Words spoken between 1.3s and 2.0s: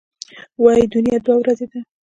ورځې ده.